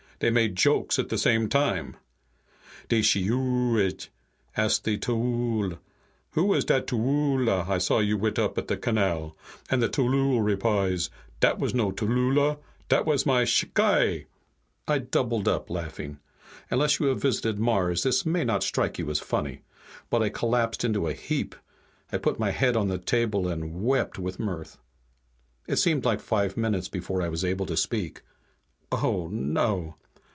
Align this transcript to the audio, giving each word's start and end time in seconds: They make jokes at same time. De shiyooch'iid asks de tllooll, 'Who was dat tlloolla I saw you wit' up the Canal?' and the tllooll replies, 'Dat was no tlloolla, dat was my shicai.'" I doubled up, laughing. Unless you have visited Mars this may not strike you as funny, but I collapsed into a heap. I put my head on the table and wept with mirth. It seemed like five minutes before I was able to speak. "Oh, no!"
They 0.19 0.29
make 0.29 0.53
jokes 0.53 0.99
at 0.99 1.09
same 1.19 1.49
time. 1.49 1.97
De 2.89 3.01
shiyooch'iid 3.01 4.09
asks 4.55 4.77
de 4.77 4.95
tllooll, 4.95 5.79
'Who 6.33 6.43
was 6.45 6.63
dat 6.63 6.85
tlloolla 6.85 7.67
I 7.67 7.79
saw 7.79 7.97
you 7.97 8.17
wit' 8.19 8.37
up 8.37 8.53
the 8.67 8.77
Canal?' 8.77 9.35
and 9.71 9.81
the 9.81 9.89
tllooll 9.89 10.45
replies, 10.45 11.09
'Dat 11.39 11.57
was 11.57 11.73
no 11.73 11.91
tlloolla, 11.91 12.59
dat 12.87 13.07
was 13.07 13.25
my 13.25 13.45
shicai.'" 13.45 14.27
I 14.87 14.99
doubled 14.99 15.47
up, 15.47 15.71
laughing. 15.71 16.19
Unless 16.69 16.99
you 16.99 17.07
have 17.07 17.19
visited 17.23 17.57
Mars 17.57 18.03
this 18.03 18.23
may 18.23 18.43
not 18.43 18.61
strike 18.61 18.99
you 18.99 19.09
as 19.09 19.17
funny, 19.19 19.63
but 20.11 20.21
I 20.21 20.29
collapsed 20.29 20.83
into 20.85 21.07
a 21.07 21.13
heap. 21.13 21.55
I 22.11 22.17
put 22.19 22.37
my 22.37 22.51
head 22.51 22.77
on 22.77 22.89
the 22.89 22.99
table 22.99 23.47
and 23.47 23.83
wept 23.83 24.19
with 24.19 24.39
mirth. 24.39 24.77
It 25.67 25.77
seemed 25.77 26.05
like 26.05 26.21
five 26.21 26.57
minutes 26.57 26.89
before 26.89 27.23
I 27.23 27.27
was 27.29 27.43
able 27.43 27.65
to 27.65 27.75
speak. 27.75 28.21
"Oh, 28.91 29.27
no!" 29.27 29.95